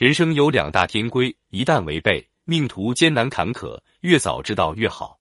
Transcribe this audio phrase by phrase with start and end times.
[0.00, 5.20] 人生有两大天规，一旦违背，命途艰难坎坷，越早知道越好。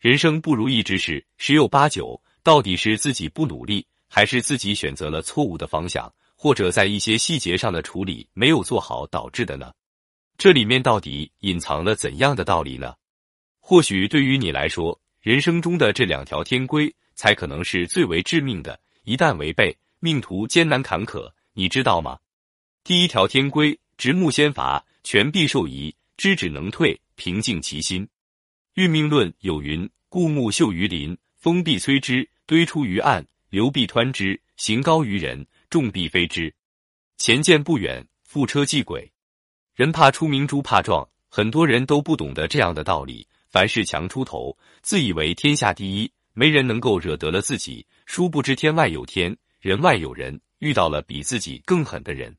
[0.00, 9.72] 人生不如意之事十有八九，到底是自己不努力，还是自己选择了错误的方向，或者在一些细节上的处理没有做好导致的呢？
[10.36, 12.96] 这里面到底隐藏了怎样的道理呢？
[13.60, 22.18] 或许对于你来说，人生中的这两条天规才可能是最为致命的，一旦违背，命途艰难坎坷，你知道吗？
[22.82, 28.08] 第一条天规：直木先伐，权必受疑；知止能退，平静其心。
[28.74, 36.54] 运命论有云：故木秀于林，风必摧之；堆出于岸，流必湍之；行高于人，众必非之。
[37.16, 39.10] 前见不远，覆车即轨。
[39.74, 43.26] 人怕出名，猪怕壮，很多人都不懂得这样的道理。
[43.48, 47.84] 凡事强出头，自以为天下第一，没人能够惹得了自己。
[48.06, 52.36] 殊不知天外有天，人外有人，遇到了比自己更狠的人，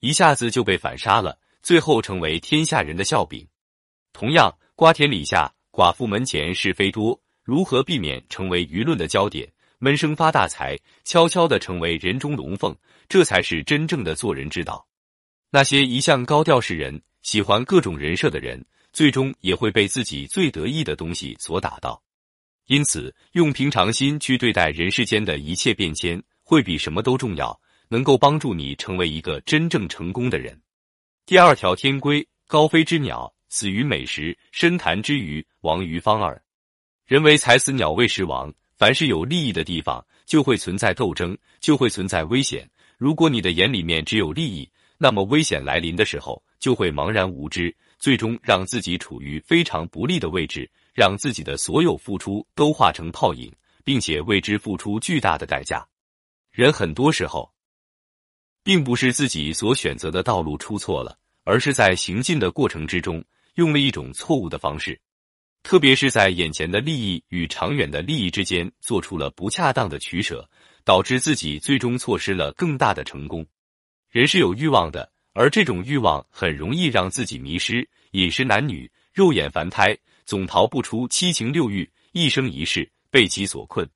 [0.00, 3.46] 一下子就被反杀了，最后成为天下人的笑柄。
[4.12, 9.50] 同样，瓜田李下，寡妇门前是非多，如何避免成为舆论的焦点？
[9.78, 12.76] 闷声发大财，悄悄的成为人中龙凤，
[13.08, 14.86] 这才是真正的做人之道。
[15.50, 22.02] 那些一向高调示人、喜欢各种人设的人，最终也会被自己最得意的东西所打到。
[22.66, 27.58] 因此，用平常心去对待人世间的一切变迁，会比什么都重要，
[27.90, 30.58] 能够帮助你成为一个真正成功的人。
[31.26, 33.30] 第二条天规：高飞之鸟。
[33.52, 36.38] 死于美食，深潭之鱼，亡于方饵。
[37.04, 38.54] 人为财死，鸟为食亡。
[38.76, 42.70] 凡是有利益的地方，就会存在斗争，就会存在危险。
[42.96, 53.52] 如果你的眼里面只有利益，那么危险来临的时候，就会茫然无知，最终让自己处于非常不利的位置，让自己的所有付出都化成泡影，
[53.82, 55.84] 并且为之付出巨大的代价。
[56.52, 57.52] 人很多时候，
[58.62, 63.24] 并不是自己所选择的道路出错了，而是在行进的过程之中。
[63.56, 64.98] 用了一种错误的方式，
[65.64, 70.48] 特别是在眼前的利益与长远的利益之间做出了不恰当的取舍，
[70.84, 73.44] 导致自己最终错失了更大的成功。
[74.08, 83.86] 人是有欲望的，而这种欲望很容易让自己迷失，饮食男女，肉眼凡胎，总逃不出七情六欲，一生一世被其所困。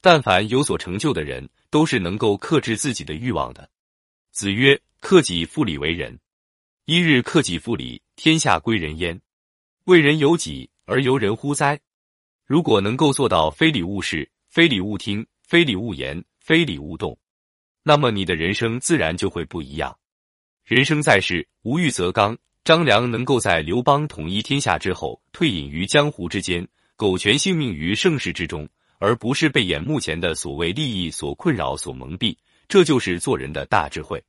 [0.00, 3.68] 但凡有所成就的人，都是能够克制自己的欲望的。
[4.36, 6.20] 子曰：“克己复礼为仁。”
[6.84, 9.18] 一日克己复礼，天下归仁焉。
[9.84, 11.80] 为人由己而由人乎哉？
[12.44, 17.18] 如果能够做到非礼勿视、非礼勿听、非礼勿言、非礼勿动，
[17.82, 19.96] 那么你的人生自然就会不一样。
[20.66, 22.36] 人生在世，无欲则刚。
[22.62, 28.68] 张良能够在刘邦统一天下之后，退隐于江湖之间，苟全性命于盛世之中，
[28.98, 32.36] 而不是被眼目前的所谓利益所困扰、所蒙蔽，
[32.68, 34.22] 这就是做人的大智慧。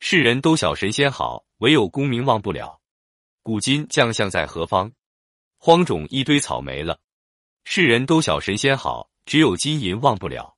[0.00, 2.80] 世人都晓神仙好，唯有功名忘不了。
[3.42, 4.92] 古今将相在何方？
[5.58, 7.00] 荒冢一堆草没了。
[7.64, 10.56] 世人都晓神仙好，只有金银忘不了。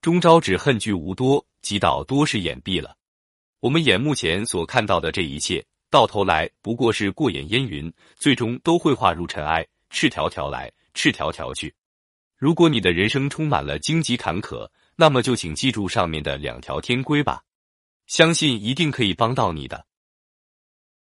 [0.00, 2.96] 终朝只恨聚无多，积道多是眼闭了。
[3.60, 11.74] 我们眼目前所看到的这一切，到头来不过是过眼烟云，最终都会化入尘埃，赤条条来，赤条条去。
[12.36, 17.42] 如果你的人生充满了荆棘坎坷，那么就请记住上面的两条天规吧。
[18.06, 19.86] 相信一定可以帮到你的。